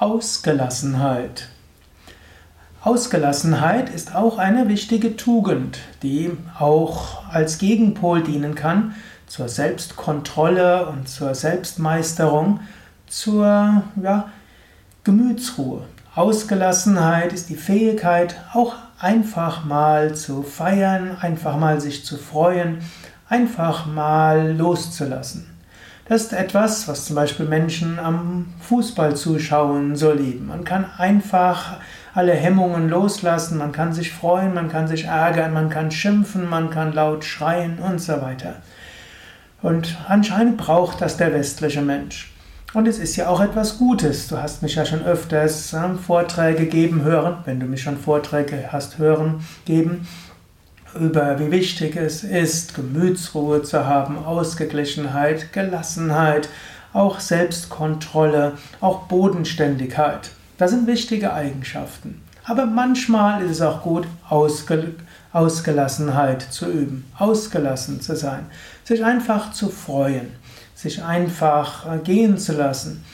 [0.00, 1.48] Ausgelassenheit.
[2.82, 8.94] Ausgelassenheit ist auch eine wichtige Tugend, die auch als Gegenpol dienen kann
[9.26, 12.60] zur Selbstkontrolle und zur Selbstmeisterung,
[13.08, 14.28] zur ja,
[15.02, 15.82] Gemütsruhe.
[16.14, 22.78] Ausgelassenheit ist die Fähigkeit, auch einfach mal zu feiern, einfach mal sich zu freuen,
[23.28, 25.57] einfach mal loszulassen.
[26.08, 30.46] Das ist etwas, was zum Beispiel Menschen am Fußball zuschauen so lieben.
[30.46, 31.76] Man kann einfach
[32.14, 36.70] alle Hemmungen loslassen, man kann sich freuen, man kann sich ärgern, man kann schimpfen, man
[36.70, 38.54] kann laut schreien und so weiter.
[39.60, 42.32] Und anscheinend braucht das der westliche Mensch.
[42.72, 44.28] Und es ist ja auch etwas Gutes.
[44.28, 48.72] Du hast mich ja schon öfters äh, Vorträge geben hören, wenn du mich schon Vorträge
[48.72, 50.06] hast hören geben,
[50.94, 56.48] über wie wichtig es ist, Gemütsruhe zu haben, Ausgeglichenheit, Gelassenheit,
[56.92, 60.30] auch Selbstkontrolle, auch Bodenständigkeit.
[60.56, 62.22] Das sind wichtige Eigenschaften.
[62.44, 64.94] Aber manchmal ist es auch gut, Ausge
[65.30, 68.46] Ausgelassenheit zu üben, ausgelassen zu sein,
[68.84, 70.32] sich einfach zu freuen,
[70.74, 73.04] sich einfach äh, gehen zu lassen,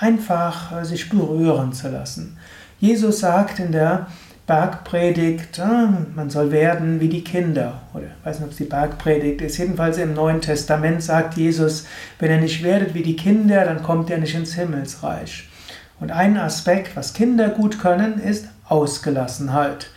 [0.00, 2.36] einfach äh, sich berühren zu lassen.
[2.80, 4.08] Jesus sagt in der
[4.50, 7.82] Bergpredigt, ah, man soll werden wie die Kinder.
[7.94, 9.58] Oder ich weiß nicht, ob es die Bergpredigt ist.
[9.58, 11.86] Jedenfalls im Neuen Testament sagt Jesus,
[12.18, 15.48] wenn ihr nicht werdet wie die Kinder, dann kommt ihr nicht ins Himmelsreich.
[16.00, 19.90] Und ein Aspekt, was Kinder gut können, ist Ausgelassenheit.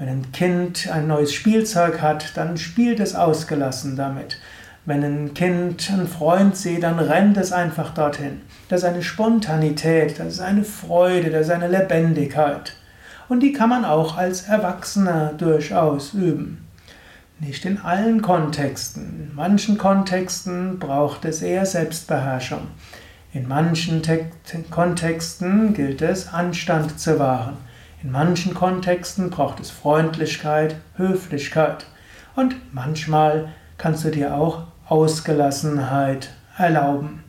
[0.00, 4.40] Wenn ein Kind ein neues Spielzeug hat, dann spielt es ausgelassen damit.
[4.84, 8.40] Wenn ein Kind einen Freund sieht, dann rennt es einfach dorthin.
[8.68, 12.72] Das ist eine Spontanität, das ist eine Freude, das ist eine Lebendigkeit
[13.28, 16.68] und die kann man auch als Erwachsener durchaus üben.
[17.38, 19.28] Nicht in allen Kontexten.
[19.30, 22.68] In manchen Kontexten braucht es eher Selbstbeherrschung.
[23.32, 24.02] In manchen
[24.70, 27.56] Kontexten gilt es, Anstand zu wahren.
[28.02, 31.86] In manchen Kontexten braucht es Freundlichkeit, Höflichkeit.
[32.36, 37.24] Und manchmal kannst du dir auch Ausgelassenheit erlauben.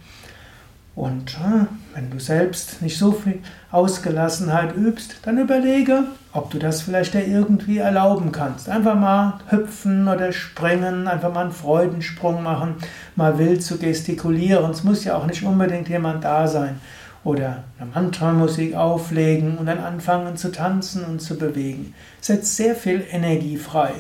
[0.96, 3.40] Und äh, wenn du selbst nicht so viel
[3.72, 8.68] Ausgelassenheit übst, dann überlege, ob du das vielleicht dir irgendwie erlauben kannst.
[8.68, 12.76] Einfach mal hüpfen oder springen, einfach mal einen Freudensprung machen,
[13.16, 14.72] mal wild zu gestikulieren.
[14.72, 16.80] Es muss ja auch nicht unbedingt jemand da sein.
[17.24, 21.94] Oder eine Mantra-Musik auflegen und dann anfangen zu tanzen und zu bewegen.
[22.20, 23.92] Setzt sehr viel Energie frei.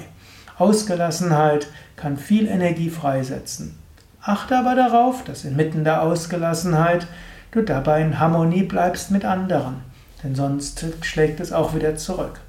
[0.57, 3.77] Ausgelassenheit kann viel Energie freisetzen.
[4.21, 7.07] Achte aber darauf, dass inmitten der Ausgelassenheit
[7.55, 9.75] du dabei in Harmonie bleibst mit anderen,
[10.23, 12.39] denn sonst schlägt es auch wieder zurück.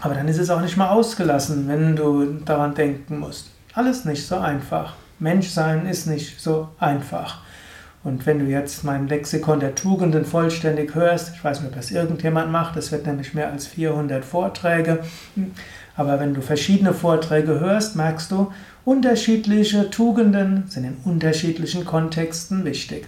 [0.00, 3.50] Aber dann ist es auch nicht mal ausgelassen, wenn du daran denken musst.
[3.74, 4.94] Alles nicht so einfach.
[5.18, 7.40] Menschsein ist nicht so einfach.
[8.02, 11.90] Und wenn du jetzt mein Lexikon der Tugenden vollständig hörst, ich weiß nicht, ob das
[11.90, 15.00] irgendjemand macht, es wird nämlich mehr als 400 Vorträge,
[15.96, 18.50] aber wenn du verschiedene Vorträge hörst, merkst du,
[18.86, 23.06] unterschiedliche Tugenden sind in unterschiedlichen Kontexten wichtig.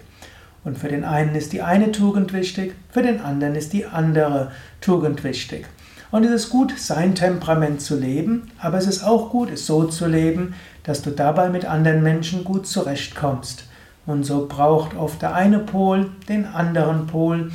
[0.65, 4.53] Und für den einen ist die eine Tugend wichtig, für den anderen ist die andere
[4.81, 5.67] Tugend wichtig.
[6.13, 9.85] Und es ist gut, sein Temperament zu leben, aber es ist auch gut, es so
[9.85, 13.65] zu leben, dass du dabei mit anderen Menschen gut zurechtkommst.
[14.05, 17.51] Und so braucht oft der eine Pol den anderen Pol,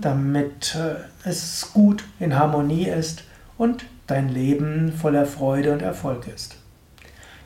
[0.00, 3.24] damit äh, es gut in Harmonie ist
[3.58, 6.56] und dein Leben voller Freude und Erfolg ist.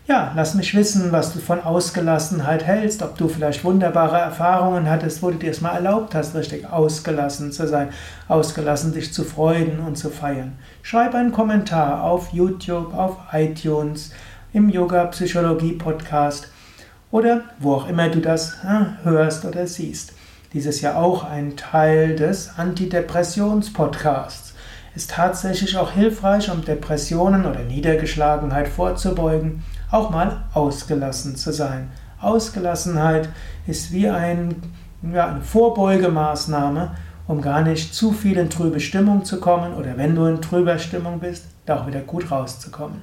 [0.08, 5.22] Ja, lass mich wissen, was du von Ausgelassenheit hältst, ob du vielleicht wunderbare Erfahrungen hattest,
[5.22, 7.90] wo du dir es mal erlaubt hast, richtig ausgelassen zu sein,
[8.26, 10.56] ausgelassen dich zu freuen und zu feiern.
[10.80, 14.12] Schreib einen Kommentar auf YouTube, auf iTunes,
[14.54, 16.48] im Yoga Psychologie Podcast
[17.10, 20.14] oder wo auch immer du das ja, hörst oder siehst.
[20.54, 24.54] Dieses ja auch ein Teil des Antidepressions Podcasts.
[24.94, 31.90] Ist tatsächlich auch hilfreich, um Depressionen oder Niedergeschlagenheit vorzubeugen auch mal ausgelassen zu sein.
[32.20, 33.28] Ausgelassenheit
[33.66, 34.56] ist wie ein,
[35.02, 36.92] ja, eine Vorbeugemaßnahme,
[37.26, 40.78] um gar nicht zu viel in trübe Stimmung zu kommen oder wenn du in trüber
[40.78, 43.02] Stimmung bist, da auch wieder gut rauszukommen.